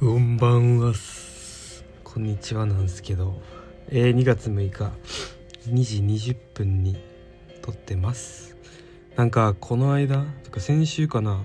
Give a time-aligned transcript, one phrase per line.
[0.00, 0.92] こんばんは。
[2.02, 3.40] こんにちはなんですけど、
[3.88, 4.90] えー、2月6日
[5.68, 5.84] 2
[6.16, 6.98] 時20分に
[7.62, 8.56] 撮ってます。
[9.14, 11.44] なんかこの間とか先週かな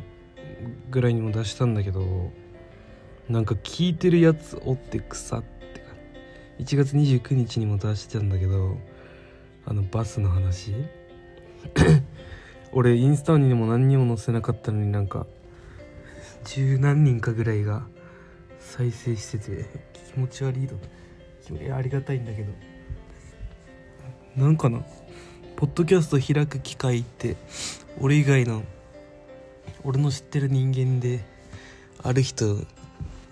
[0.90, 2.32] ぐらいにも出したんだけど
[3.30, 5.86] なんか聞いてるやつおって腐ってか
[6.58, 8.78] 1月29日にも出してたんだけど
[9.68, 10.74] あのバスの話。
[12.74, 15.28] 俺インスタにも何にも載せなかったのになんか
[16.46, 17.86] 十何人かぐらいが
[18.60, 19.66] 再生してて
[20.14, 20.76] 気持ち悪いと。
[21.56, 22.52] いやありがたいんだけど。
[24.36, 24.82] なんかな
[25.56, 27.36] ポッドキャスト開く機会って
[28.00, 28.64] 俺以外の
[29.84, 31.26] 俺の知ってる人間で
[32.04, 32.58] ある人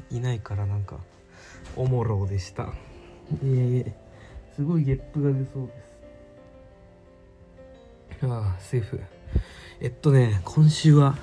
[0.10, 0.98] いないからなんか
[1.76, 2.74] おもろでした。
[3.44, 5.74] えー、すごいゲップが出そうで
[8.20, 8.26] す。
[8.26, 9.00] ああセーフ。
[9.80, 11.16] えっとね今週は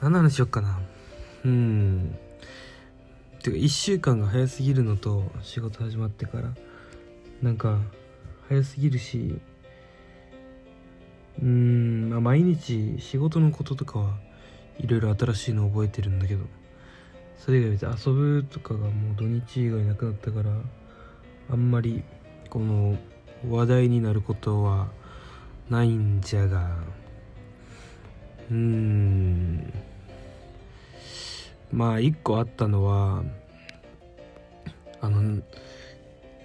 [0.00, 0.80] 何の話しよっかな。
[1.44, 2.18] うん
[3.42, 6.54] てか1週間が早すぎるのと仕事始まってから。
[7.42, 7.78] なんか
[8.48, 9.38] 早すぎるし
[11.40, 14.16] うーん、まあ、毎日仕事のこととかは
[14.78, 16.44] いろいろ新しいの覚えてるんだけど。
[17.38, 20.50] それ以外別に遊ぶとかがもう土日以外なくなったから
[21.50, 22.02] あんまり
[22.50, 22.98] この
[23.48, 24.88] 話題になることは
[25.70, 26.76] ないんじゃが。
[28.50, 29.72] うーん。
[31.72, 33.22] まあ一個あったのは
[35.00, 35.42] あの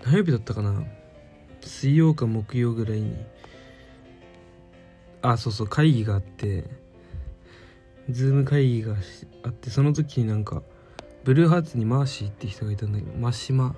[0.04, 0.84] 何曜日だったかな？
[1.62, 3.16] 水曜か木曜ぐらいに
[5.22, 6.66] あそうそう会議があって
[8.09, 8.96] ズーム会議が
[9.44, 10.62] あってその時になんか
[11.24, 13.76] ブルーハーツにマーシーって人がいたんだけど真島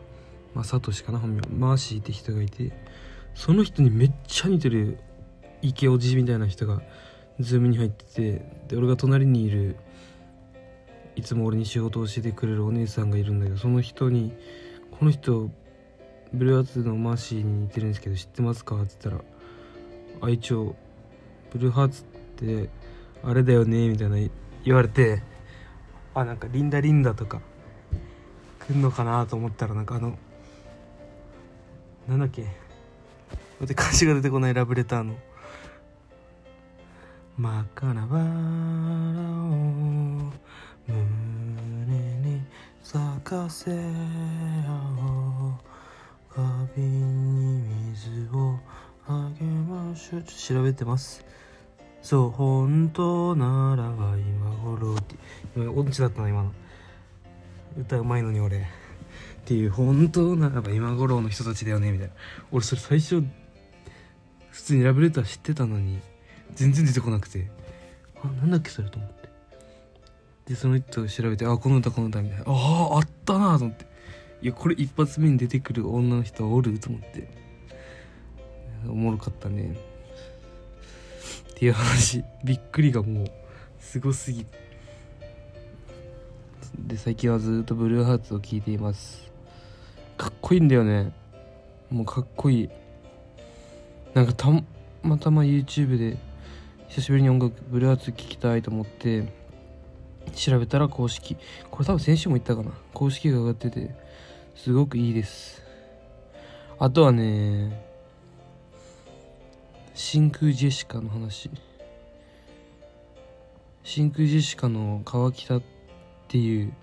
[0.56, 1.20] まあサトシかな？
[1.20, 1.42] 本名。
[1.56, 2.72] マーシーって人がいて
[3.36, 4.98] その人にめっちゃ似てる
[5.62, 6.82] イケおじみたいな人が
[7.40, 9.76] Zoom に入っててで俺が隣にいる
[11.16, 14.34] いつも俺に仕事を教えてくれるお姉さんがいるんだけどその人に
[14.92, 15.50] 「この人
[16.34, 19.24] ブルーハーツのマーシーに似てるんですけど知ってますか?」って言ったら
[20.22, 20.76] 「あ一応
[21.52, 22.06] ブルーハーツっ
[22.36, 22.70] て
[23.24, 24.18] あれだよね」みたいな
[24.64, 25.22] 言われて
[26.14, 27.42] あなんか「リンダリンダ」とか
[28.68, 30.18] 来んのかなと思ったらなんかあの
[32.08, 32.44] なんだっけ？
[32.44, 35.16] 待って歌詞が出てこないラブレターの
[37.38, 38.28] 「真っ赤なバラを
[40.88, 42.42] 胸に
[42.84, 43.82] 咲かせよう
[46.30, 48.60] 花瓶に水を
[49.08, 51.26] あげましょうちょっと調べてます
[52.06, 55.16] そう本当ならば今頃って
[55.56, 56.52] 今音痴だったな今の。
[57.80, 58.60] 歌うまいのに俺。
[58.60, 58.62] っ
[59.46, 62.14] ていう本当ならば今頃の人たちだよねみたいな。
[62.52, 63.24] 俺それ最初
[64.52, 66.00] 普通にラブレター知ってたのに
[66.54, 67.50] 全然出てこなくて。
[68.24, 69.25] あなんだっけそれと思って。
[70.48, 72.44] でその人を調べてあこの歌この歌みたいな。
[72.48, 72.52] あ
[72.94, 73.86] ああったなと思って。
[74.42, 76.78] いやこれ一発目に出てくる女の人おる？
[76.80, 77.28] と思って。
[78.88, 79.76] おもろかったね。
[81.50, 82.24] っていう話。
[82.44, 83.28] びっくりがもう
[83.80, 84.46] すごすぎ。
[86.78, 89.32] で最近はずっとブルーハーツを聴いています。
[90.18, 91.12] かっこいいんだよね。
[91.90, 92.70] もうかっこいい。
[94.14, 94.50] なんかた
[95.02, 96.18] またま YouTube で
[96.90, 99.32] 久しぶりに音楽ブルーハーツ聴きたいと思って
[100.34, 101.36] 調べたら公式。
[101.70, 102.72] これ多分先週も言ったかな。
[102.94, 103.96] 公式が上がってて
[104.56, 105.62] すごくいいです。
[106.80, 107.86] あとはね
[109.94, 111.50] 真空ジェシカの話。
[113.84, 115.62] 真空ジェシカの川北っ
[116.28, 116.74] ていう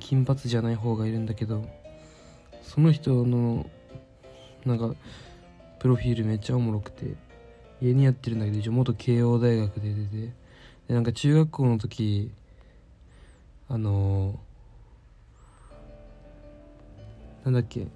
[0.00, 1.64] 金髪じゃない方がいるんだけど
[2.62, 3.66] その人の
[4.64, 4.94] なんか
[5.78, 7.14] プロフィールめっちゃおもろくて
[7.82, 10.32] 家にやってるんだけど一応元慶応大学で出て
[10.88, 12.30] でなんか中学校の時
[13.72, 17.86] あのー、なんだっけ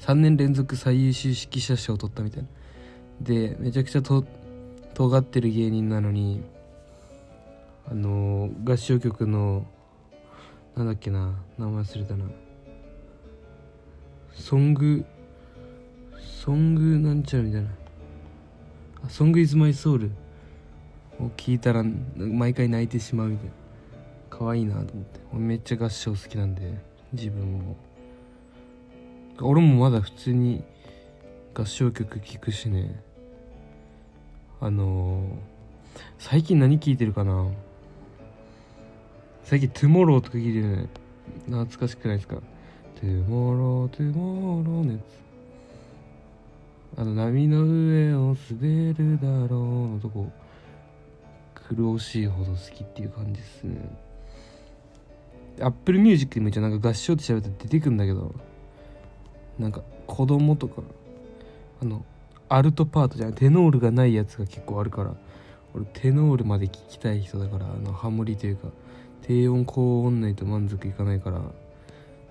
[0.00, 2.48] 3年連続最優秀指揮者賞を取ったみたいな。
[3.20, 4.24] でめちゃくちゃと
[4.94, 6.42] 尖ってる芸人なのに
[7.88, 9.64] あのー、合唱曲の
[10.74, 12.24] なんだっけな名前忘れたな。
[14.32, 15.04] ソング
[16.18, 17.68] ソングなんちゃらみたいな。
[19.08, 20.10] Song is my soul
[21.20, 21.84] を聞いたら
[22.16, 23.52] 毎回泣いてしまうみたいな。
[24.38, 25.20] 可愛いなと思って。
[25.32, 26.78] 俺めっちゃ合唱好きなんで
[27.12, 27.76] 自分も。
[29.40, 30.64] 俺もまだ普通に
[31.54, 33.02] 合唱曲聴くしね。
[34.60, 35.24] あのー、
[36.18, 37.48] 最近何聴いてるかな。
[39.42, 40.88] 最近「Tomorrow」とか聴いてるね。
[41.46, 42.36] 懐かしくないですか
[42.70, 47.00] 「Tomorrow Tomorrow」のやつ。
[47.00, 50.30] あの波の上を滑るだろうのとこ。
[51.54, 54.07] 苦しいほど好きっていう感じですね。
[55.60, 58.34] Apple Music でも一応なんか合唱って調べたら出てくんだけど
[59.58, 60.82] なんか子供とか
[61.82, 62.04] あの
[62.48, 65.14] アルトパートじゃないテノールがないやつが結構あるから
[65.74, 68.68] 俺テノールまで聞きたい人だからあのハモリというか
[69.22, 71.40] 低音高音ないと満足いかないから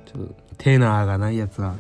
[0.06, 1.75] ちょっとテナーがないやつは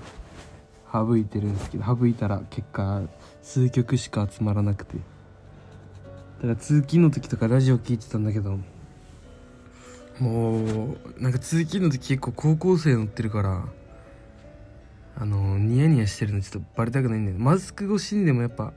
[0.91, 3.01] 省いてるんですけど省いたら結果
[3.41, 4.97] 数曲しか集まらなくて。
[6.37, 8.59] だから通勤の時とかラジオ聞いてたんだけど
[10.19, 13.65] もうなんか通勤の時結構高校生乗ってるから
[15.15, 18.73] あのニヤニヤしてるのちょっとバレたくないんだよマスク越しにでもやっぱ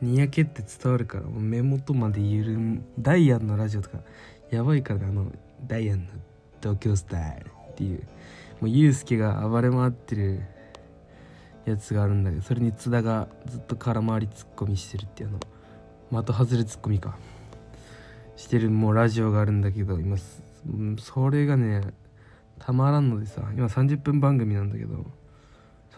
[0.00, 2.82] にやけって伝わるから目元まで緩む。
[2.98, 3.98] ダイアンのラジオとか
[4.50, 5.30] やばいからねあの
[5.66, 6.12] ダイアンの
[6.62, 8.02] 東京スタイルっていう。
[8.60, 10.42] もうユうスケが暴れ回ってる
[11.64, 17.16] やつがあるんだけどそれに津田がずっと空回りツッコミしてるっていうあの的外れツッコミか。
[18.36, 20.16] してるもうラジオがあるんだけど今
[20.98, 21.82] それがね
[22.58, 25.06] たまらんのでさ今30分番組なんだけど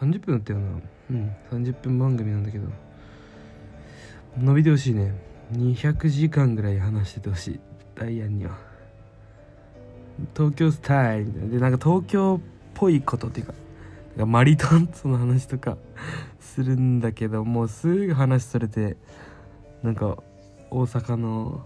[0.01, 0.81] 30分だったよな
[1.11, 1.37] うん。
[1.51, 2.69] 30分番組なんだけど
[4.39, 5.15] 伸びてほしいね。
[5.53, 7.61] 200時間ぐらい話しててほしい。
[7.95, 8.57] ダイアンには。
[10.35, 11.27] 東京スタイル。
[11.27, 13.55] みたいなでなんか東京っぽいことっていうか
[14.17, 15.77] かマリトンツの話とか
[16.41, 18.97] するんだけどもうすぐ話それて
[19.83, 20.19] なんか
[20.71, 21.65] 大阪の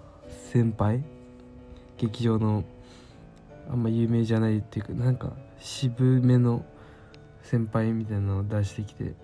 [0.53, 1.03] 先輩
[1.97, 2.65] 劇場の
[3.71, 6.65] あんま有名じゃないっていうかなんか渋めの
[7.43, 9.15] 先輩みたいなのを出してきて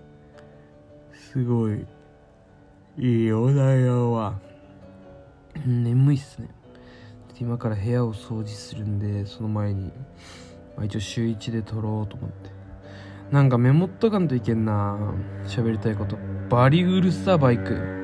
[1.13, 1.85] すごい
[2.97, 4.39] いいおだよは
[5.65, 6.49] 眠いっすね。
[7.39, 9.91] 今から部屋を掃除するんでその前に、
[10.75, 12.51] まあ、一応週1で撮ろうと思って。
[13.31, 14.97] なんかメモっとかんといけんな
[15.45, 16.17] 喋りたいこと。
[16.49, 18.03] バリうるさバイク。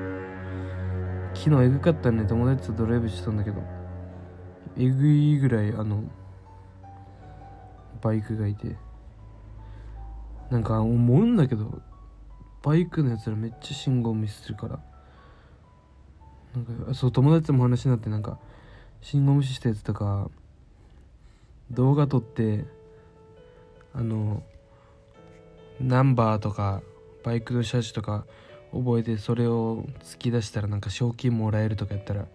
[1.34, 3.62] 昨日エグかったね友達とドライブしてたんだけど
[4.78, 6.04] えぐいぐらいあの
[8.02, 8.76] バイクがいて。
[10.50, 11.80] なんか思うんだけど
[12.64, 14.80] バイクのやつらめっちゃ信号無視するから。
[16.56, 18.40] なんかそう友達とも話になってなんか
[19.02, 20.32] 信号無視したやつとか
[21.70, 22.66] 動画撮って
[23.94, 24.42] あの
[25.80, 26.82] ナンバーとか
[27.24, 28.26] バイクの車種とか
[28.72, 32.26] 覚えてそれを突き出したらなんか賞金もらえるとかやったら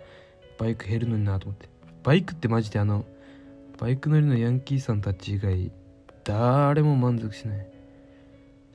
[0.58, 1.68] バイク減るのになと思って。
[2.04, 3.04] バイクってマジであの
[3.78, 5.72] バイク乗りのヤンキーさんたち以外
[6.22, 7.66] 誰も満足しない。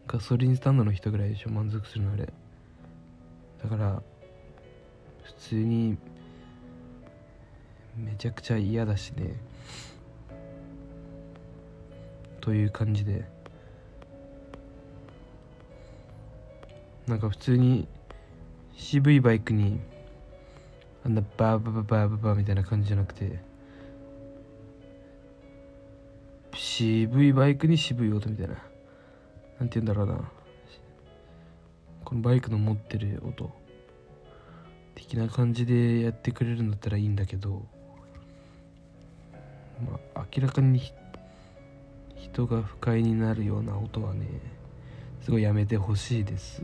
[0.08, 2.32] ガソリンスタンドの人ぐらいでしょ満足するのあれ。
[3.64, 4.02] だから
[5.24, 5.98] 普通に
[7.98, 9.36] めちゃくちゃ嫌だしね。
[12.42, 13.26] という感じで。
[17.08, 17.88] なんか普通に
[18.76, 19.80] 渋いバイクに
[21.04, 23.40] あんなバーバーバーバーバーみたいな感じじゃなくて
[26.80, 28.54] 渋いバイクに渋い音みたいな。
[28.54, 30.32] なんて言うんだろうな。
[32.06, 33.52] このバイクの持ってる音。
[34.96, 37.66] 的な感じでやってくれるんだったらいいんだけど。
[39.86, 40.82] まあ明らかに
[42.16, 44.26] 人が不快になるような音はね
[45.22, 46.62] すごいやめてほしいです。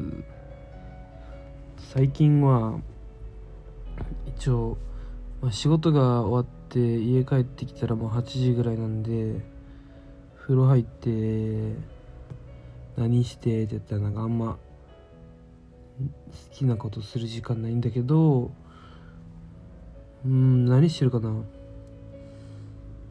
[1.93, 2.79] 最近は
[4.27, 4.77] 一応、
[5.41, 9.54] まあ、仕事が終わって家帰ってきたらもう8時ぐらいなんで
[10.45, 11.75] 風呂入って
[12.95, 14.59] 何してって言ったらなんかあんま
[15.97, 16.09] 好
[16.51, 18.51] きなことする時間ないんだけど
[20.23, 21.31] うん何してるかな。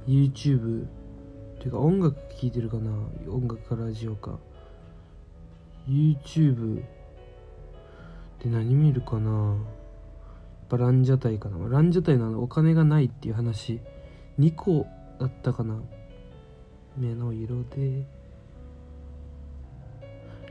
[0.07, 0.87] YouTube っ
[1.59, 2.93] ていうか音楽聴いてるかな。
[3.29, 4.39] 音楽かラジオか。
[5.89, 6.85] YouTube
[8.43, 9.31] で何見るかな。
[9.31, 9.59] やっ
[10.69, 11.69] ぱランジャタイかな。
[11.69, 13.81] ランジャタイなのお金がないっていう話。
[14.39, 14.87] 2個
[15.19, 15.81] だったかな。
[16.97, 18.07] 目の色で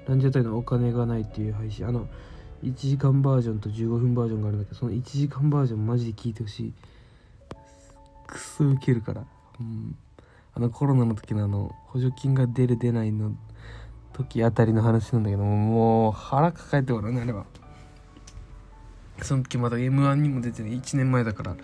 [0.07, 1.87] ランジャタイのお金がないっていう配信。
[1.87, 2.07] あの
[2.63, 6.73] 1時間バージョンと15分バージョンがあるんだけどその1時間バージョンマジで聞いてほしい。
[8.27, 9.25] クソウケるから。
[9.59, 9.95] うん。
[10.55, 13.33] あのコロナの時のあの補助金が出る出ないの
[14.13, 17.45] 時あたりの話なんだけどもう腹抱えておるねあれは。
[19.21, 21.55] その時まだ m 1にも出てね1年前だから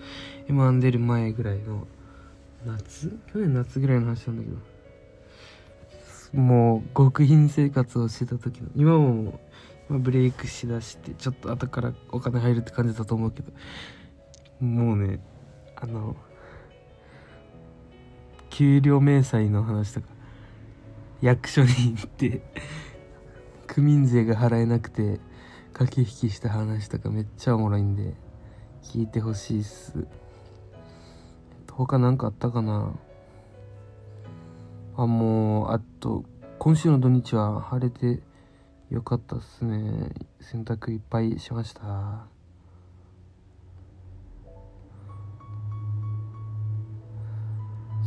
[0.48, 1.88] m 1出る前ぐらいの
[2.66, 3.20] 夏？
[3.32, 4.69] 去年夏ぐらいの話なんだけど。
[6.34, 9.40] もう極貧生活をしてた時の今も
[9.90, 13.52] 今ブレイクしだしてちょっと後からお金入るって感じだと思うけど
[14.60, 15.20] もうね
[15.76, 16.16] あの
[18.50, 20.08] 給料明細の話とか
[21.22, 22.42] 役所に行って
[23.68, 25.20] 区民税が払えなくて
[25.74, 28.14] 駆け引きした話とかめっちゃおもろいんで
[28.84, 30.06] 聞いてほしいっす。
[31.72, 32.92] 他なんかあったかな？
[35.02, 36.26] あもうあと
[36.58, 38.22] 今週の土日は晴れて
[38.90, 40.10] よかったっすね。
[40.42, 42.28] 洗濯いっぱいしました。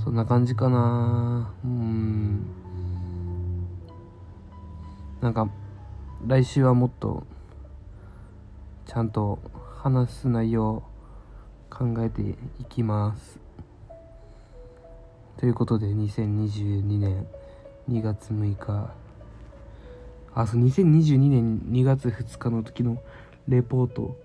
[0.05, 1.55] そんな感じかな。
[1.65, 2.47] うん。
[5.23, 5.49] なんか
[6.27, 7.27] 来週はもっと
[8.85, 9.39] ちゃんと
[9.79, 10.83] 話す内容
[11.71, 12.21] 考えて
[12.61, 13.41] いきます。
[15.43, 17.27] ということで2022年
[17.91, 18.95] 2月6日。
[20.33, 23.03] あそう2022年2月2日の時の
[23.49, 24.17] レポート。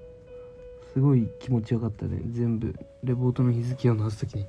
[0.94, 2.22] すごい気持ちよかったね。
[2.30, 4.46] 全部レポートの日付を直す時に。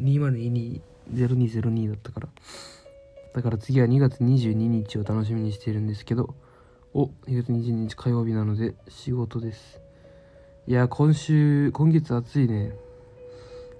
[0.00, 2.28] 20220202だったから。
[3.32, 6.34] だから次は2月22日を楽しみにしているんですけど。
[6.92, 9.80] お2月22日火曜日なので仕事です。
[10.66, 12.72] いや今週今月暑いね。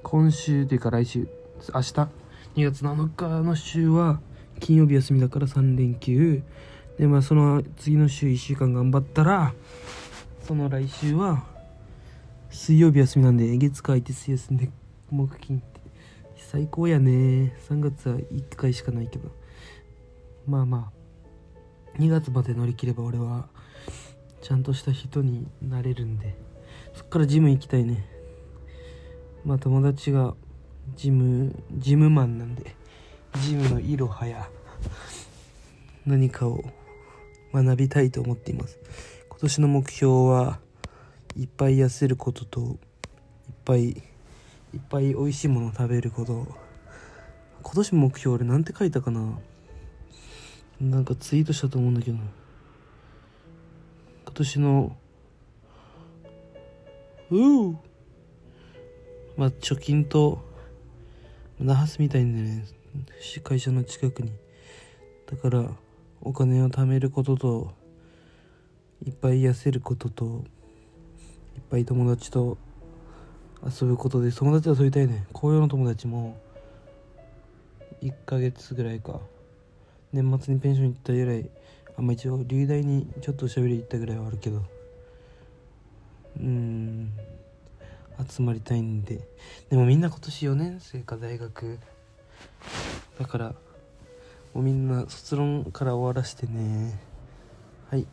[0.05, 1.27] 今週というか来週。
[1.73, 1.93] 明日。
[2.57, 4.21] 2月7日の週は
[4.61, 6.43] 金曜日休みだから3連休。
[6.99, 9.53] でまあその次の週1週間頑張ったら
[10.47, 11.45] その来週は
[12.51, 14.71] 水曜日休みなんで月火て水休んで
[15.11, 15.81] 木金って。
[16.37, 17.57] 最高やね。
[17.69, 19.31] 3月は1回しかないけど。
[20.47, 20.93] まあま
[21.97, 23.49] あ2月まで乗り切れば俺は
[24.43, 26.37] ちゃんとした人になれるんで。
[26.93, 28.07] そっからジム行きたいね。
[29.45, 30.35] まあ友達が
[30.97, 32.75] ジムジムマンなんで
[33.43, 34.49] ジムのいろはや
[36.07, 36.63] 何かを
[37.53, 38.79] 学びたいと思っています。
[39.29, 40.61] 今年の目標は
[41.37, 42.77] いっぱい痩せることといっ
[43.65, 43.97] ぱいいっ
[44.89, 46.47] ぱい美味しいものを食べること。
[47.63, 49.39] 今年目標俺なんて書いたかな？
[50.81, 52.17] なんかツイートしたと思うんだけど。
[52.17, 52.27] 今
[54.35, 54.97] 年の
[57.31, 57.79] うう
[59.37, 60.45] まあ貯金と
[61.65, 62.67] 那覇住みたいんでね
[63.43, 64.31] 会社の近くに。
[65.27, 65.71] だから
[66.21, 67.73] お金を貯めることと
[69.03, 70.45] いっぱい痩せることと
[71.57, 72.59] いっぱい友達と
[73.65, 76.39] 遊ぶことで友達と遊びたいね紅葉の友達も
[78.03, 79.21] 1ヶ月ぐらいか。
[80.13, 81.49] 年末にペンション行ったぐらい
[81.97, 84.63] あんま一応流大にちょっと喋り行ったぐらいはあるけど。
[86.39, 87.11] うん。
[88.29, 89.29] 集まりたいんで。
[89.71, 91.79] でもみんな今年4年生か大学。
[93.19, 93.55] だから
[94.53, 97.01] もうみんな卒論から終わらしてね。
[97.91, 98.07] はい。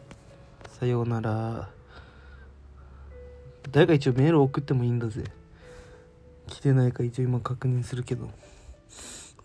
[0.80, 1.70] さようなら。
[3.72, 5.24] 誰か一応メール送ってもいいんだぜ。
[6.48, 8.30] 来てないか一応今確認するけど。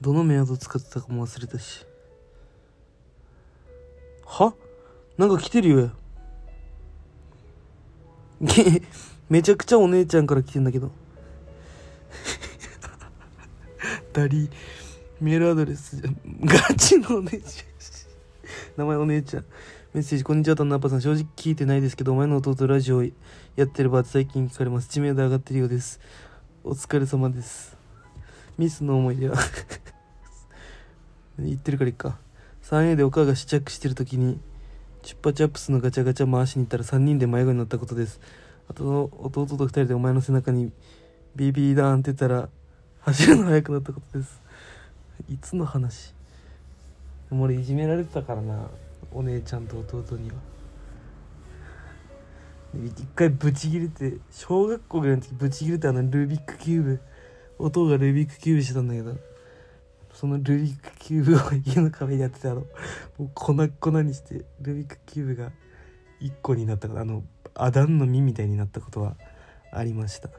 [0.00, 1.86] どのメアド使ってたかも忘れたし。
[4.24, 4.54] は？
[5.16, 5.90] なんか来てるよ。
[9.28, 10.90] めちゃくちゃお姉ちゃんから来てんだけど。
[14.12, 14.50] ダリ
[15.20, 16.16] メールアドレスじゃん。
[16.44, 17.66] ガチのお姉ちゃん。
[18.76, 19.44] 名前お姉ちゃん。
[19.94, 21.00] メッセージこんにちはタンナッパさん。
[21.00, 23.10] 正直聞いてないですけどお前の弟ラジオや
[23.64, 24.88] ってるバー最近聞かれます。
[24.88, 26.00] 知名度上がってるようです。
[26.64, 27.76] お疲れ様です。
[28.58, 29.38] ミスの思い出は。
[31.38, 32.18] 言ってるからいっか。
[32.62, 34.40] 3A でお母が試着してる時に
[35.06, 38.20] チュッパチャップスのガチャガチャ回しに行ったら3人で迷子になったことです。
[38.68, 40.72] あと弟と2人でお前の背中に
[41.36, 42.48] ビビーダーンってたら
[43.02, 44.42] 走るの速くなったことです。
[45.28, 46.12] いつの話？
[47.30, 48.68] でも俺いじめられてたからな
[49.12, 50.34] お姉ちゃんと弟には。
[52.74, 57.00] 一回ブチギレて小学校ぐらいの時ブチギレてあのルービックキューブ。
[57.60, 59.16] 弟がルービックキューブしてたんだけど
[60.16, 62.64] そのルービックキューブを家の壁にやってたの。
[63.18, 65.52] もう粉々にしてルービックキューブが
[66.22, 67.22] 1個になったあの
[67.54, 69.14] アダンの実みたいになったことは
[69.70, 70.30] ありました。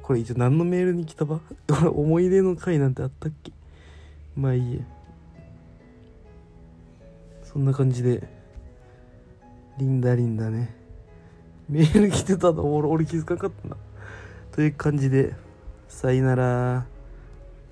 [0.00, 1.42] これ一応何のメールに来たば？
[1.92, 3.52] 思い出の回なんてあったっけ？
[4.34, 4.80] まあいいや。
[7.42, 8.26] そんな感じで。
[9.76, 10.74] リンダリンダね。
[11.68, 12.74] メール来てたの？
[12.74, 13.76] 俺俺気づかなかったな。
[14.50, 15.34] という感じで
[15.88, 16.86] さよなら。